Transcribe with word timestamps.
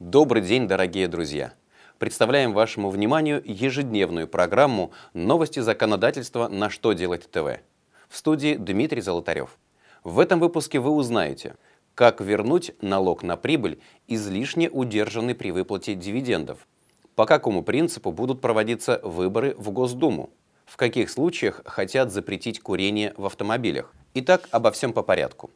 Добрый 0.00 0.42
день, 0.42 0.68
дорогие 0.68 1.08
друзья! 1.08 1.54
Представляем 1.98 2.52
вашему 2.52 2.88
вниманию 2.88 3.42
ежедневную 3.44 4.28
программу 4.28 4.92
«Новости 5.12 5.58
законодательства. 5.58 6.46
На 6.46 6.70
что 6.70 6.92
делать 6.92 7.28
ТВ». 7.28 7.58
В 8.08 8.16
студии 8.16 8.54
Дмитрий 8.54 9.00
Золотарев. 9.00 9.58
В 10.04 10.20
этом 10.20 10.38
выпуске 10.38 10.78
вы 10.78 10.92
узнаете, 10.92 11.56
как 11.96 12.20
вернуть 12.20 12.76
налог 12.80 13.24
на 13.24 13.36
прибыль, 13.36 13.80
излишне 14.06 14.70
удержанный 14.70 15.34
при 15.34 15.50
выплате 15.50 15.96
дивидендов, 15.96 16.68
по 17.16 17.26
какому 17.26 17.64
принципу 17.64 18.12
будут 18.12 18.40
проводиться 18.40 19.00
выборы 19.02 19.56
в 19.58 19.72
Госдуму, 19.72 20.30
в 20.64 20.76
каких 20.76 21.10
случаях 21.10 21.60
хотят 21.64 22.12
запретить 22.12 22.60
курение 22.60 23.14
в 23.16 23.26
автомобилях. 23.26 23.92
Итак, 24.14 24.48
обо 24.52 24.70
всем 24.70 24.92
по 24.92 25.02
порядку. 25.02 25.50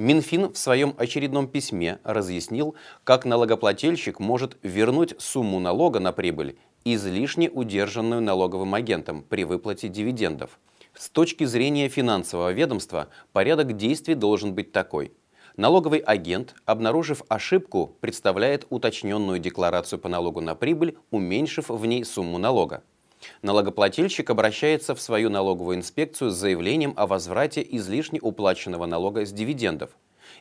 Минфин 0.00 0.50
в 0.50 0.56
своем 0.56 0.94
очередном 0.96 1.46
письме 1.46 1.98
разъяснил, 2.04 2.74
как 3.04 3.26
налогоплательщик 3.26 4.18
может 4.18 4.56
вернуть 4.62 5.14
сумму 5.18 5.60
налога 5.60 6.00
на 6.00 6.10
прибыль, 6.12 6.56
излишне 6.86 7.50
удержанную 7.50 8.22
налоговым 8.22 8.74
агентом 8.74 9.22
при 9.22 9.44
выплате 9.44 9.88
дивидендов. 9.88 10.58
С 10.94 11.10
точки 11.10 11.44
зрения 11.44 11.90
финансового 11.90 12.50
ведомства 12.50 13.08
порядок 13.34 13.76
действий 13.76 14.14
должен 14.14 14.54
быть 14.54 14.72
такой. 14.72 15.12
Налоговый 15.58 15.98
агент, 15.98 16.54
обнаружив 16.64 17.20
ошибку, 17.28 17.94
представляет 18.00 18.66
уточненную 18.70 19.38
декларацию 19.38 19.98
по 19.98 20.08
налогу 20.08 20.40
на 20.40 20.54
прибыль, 20.54 20.96
уменьшив 21.10 21.68
в 21.68 21.84
ней 21.84 22.06
сумму 22.06 22.38
налога. 22.38 22.82
Налогоплательщик 23.42 24.30
обращается 24.30 24.94
в 24.94 25.00
свою 25.00 25.30
налоговую 25.30 25.76
инспекцию 25.76 26.30
с 26.30 26.36
заявлением 26.36 26.92
о 26.96 27.06
возврате 27.06 27.66
излишне 27.68 28.20
уплаченного 28.20 28.86
налога 28.86 29.24
с 29.24 29.32
дивидендов. 29.32 29.90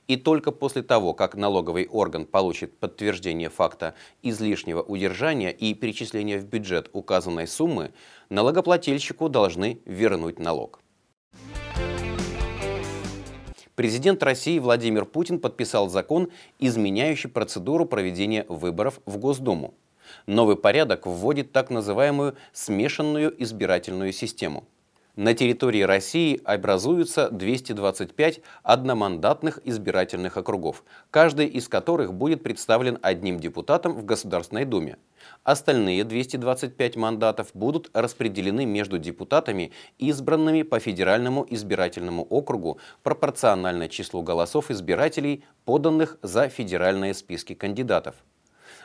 И 0.07 0.17
только 0.17 0.52
после 0.52 0.81
того, 0.84 1.13
как 1.13 1.35
налоговый 1.35 1.88
орган 1.88 2.25
получит 2.25 2.77
подтверждение 2.79 3.49
факта 3.49 3.95
излишнего 4.21 4.82
удержания 4.82 5.51
и 5.51 5.73
перечисления 5.73 6.40
в 6.40 6.45
бюджет 6.45 6.90
указанной 6.93 7.48
суммы, 7.48 7.91
налогоплательщику 8.29 9.29
должны 9.29 9.82
вернуть 9.85 10.40
налог. 10.40 10.79
Президент 13.76 14.21
России 14.23 14.60
Владимир 14.60 15.05
Путин 15.05 15.40
подписал 15.40 15.90
закон, 15.90 16.29
изменяющий 16.60 17.29
процедуру 17.29 17.85
проведения 17.85 18.45
выборов 18.49 18.99
в 19.05 19.17
Госдуму. 19.17 19.73
Новый 20.27 20.55
порядок 20.55 21.05
вводит 21.05 21.52
так 21.52 21.70
называемую 21.70 22.35
смешанную 22.54 23.41
избирательную 23.41 24.12
систему. 24.12 24.68
На 25.20 25.34
территории 25.34 25.82
России 25.82 26.40
образуются 26.46 27.29
225 27.29 28.40
одномандатных 28.63 29.60
избирательных 29.66 30.38
округов, 30.38 30.85
каждый 31.12 31.48
из 31.48 31.68
которых 31.68 32.13
будет 32.13 32.41
представлен 32.41 32.98
одним 33.01 33.38
депутатом 33.38 33.96
в 33.96 34.05
Государственной 34.05 34.63
Думе. 34.63 34.96
Остальные 35.43 36.05
225 36.05 36.96
мандатов 36.96 37.49
будут 37.54 37.90
распределены 37.94 38.66
между 38.66 38.98
депутатами, 38.98 39.73
избранными 39.98 40.62
по 40.62 40.79
федеральному 40.79 41.46
избирательному 41.49 42.23
округу 42.23 42.79
пропорционально 43.04 43.90
числу 43.90 44.21
голосов 44.21 44.71
избирателей, 44.71 45.44
поданных 45.66 46.18
за 46.21 46.48
федеральные 46.48 47.13
списки 47.13 47.55
кандидатов. 47.55 48.16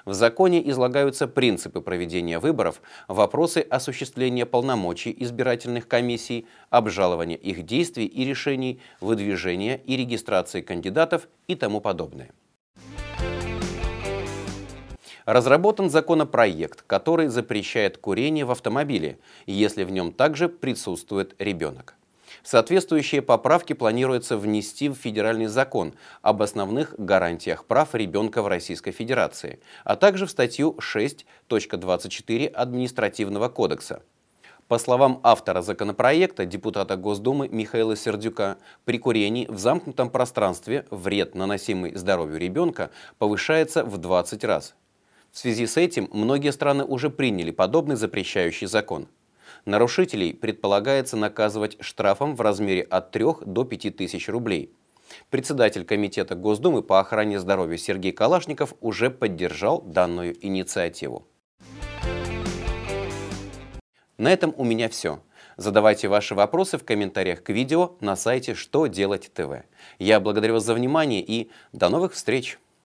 В 0.05 0.13
законе 0.13 0.69
излагаются 0.71 1.27
принципы 1.27 1.81
проведения 1.81 2.39
выборов, 2.39 2.83
вопросы 3.09 3.61
осуществления 3.61 4.45
полномочий 4.45 5.15
избирательных 5.19 5.89
комиссий, 5.89 6.47
обжалования 6.69 7.37
их 7.37 7.65
действий 7.65 8.05
и 8.05 8.25
решений, 8.25 8.81
выдвижения 9.01 9.77
и 9.77 9.97
регистрации 9.97 10.61
кандидатов 10.61 11.27
и 11.49 11.55
тому 11.55 11.81
подобное. 11.81 12.33
Разработан 15.25 15.89
законопроект, 15.89 16.83
который 16.83 17.29
запрещает 17.29 17.97
курение 17.97 18.45
в 18.45 18.51
автомобиле, 18.51 19.19
если 19.47 19.85
в 19.85 19.91
нем 19.91 20.13
также 20.13 20.51
присутствует 20.51 21.35
ребенок. 21.39 21.95
Соответствующие 22.45 23.23
поправки 23.23 23.73
планируется 23.73 24.37
внести 24.37 24.91
в 24.91 24.95
федеральный 24.95 25.47
закон 25.47 25.95
об 26.21 26.43
основных 26.43 26.95
гарантиях 26.99 27.65
прав 27.65 27.95
ребенка 27.95 28.43
в 28.43 28.49
Российской 28.49 28.93
Федерации, 28.93 29.61
а 29.83 29.97
также 29.97 30.27
в 30.27 30.31
статью 30.31 30.77
6.24 30.79 32.49
Административного 32.49 33.49
кодекса. 33.49 34.03
По 34.69 34.79
словам 34.79 35.21
автора 35.23 35.63
законопроекта, 35.63 36.45
депутата 36.45 36.97
Госдумы 36.97 37.49
Михаила 37.49 37.97
Сердюка, 37.97 38.59
при 38.85 38.99
курении 38.99 39.47
в 39.47 39.59
замкнутом 39.59 40.11
пространстве 40.11 40.85
вред, 40.91 41.35
наносимый 41.35 41.95
здоровью 41.95 42.39
ребенка, 42.39 42.91
повышается 43.17 43.85
в 43.85 43.97
20 43.97 44.45
раз. 44.45 44.75
В 45.33 45.39
связи 45.39 45.67
с 45.67 45.79
этим 45.79 46.11
многие 46.13 46.53
страны 46.53 46.85
уже 46.85 47.09
приняли 47.09 47.53
подобный 47.53 47.97
запрещающий 47.97 48.67
закон. 48.67 49.09
Нарушителей 49.65 50.35
предполагается 50.35 51.17
наказывать 51.17 51.77
штрафом 51.81 52.35
в 52.37 52.41
размере 52.41 52.83
от 52.83 53.11
3 53.11 53.25
до 53.47 53.65
5 53.65 53.97
тысяч 53.97 54.29
рублей. 54.29 54.73
Председатель 55.31 55.85
Комитета 55.85 56.35
Госдумы 56.35 56.83
по 56.83 57.01
охране 57.01 57.39
здоровья 57.39 57.77
Сергей 57.77 58.13
Калашников 58.13 58.75
уже 58.81 59.11
поддержал 59.11 59.83
данную 59.83 60.35
инициативу. 60.45 61.27
На 64.17 64.33
этом 64.33 64.55
у 64.57 64.65
меня 64.65 64.89
все. 64.89 65.21
Задавайте 65.57 66.09
ваши 66.09 66.35
вопросы 66.35 66.79
в 66.79 66.85
комментариях 66.85 67.43
к 67.43 67.51
видео 67.51 67.97
на 68.01 68.17
сайте 68.17 68.55
«Что 68.55 68.87
делать 68.87 69.31
ТВ». 69.33 69.65
Я 69.99 70.21
благодарю 70.21 70.55
вас 70.55 70.65
за 70.65 70.75
внимание 70.75 71.21
и 71.21 71.51
до 71.73 71.89
новых 71.89 72.13
встреч! 72.13 72.59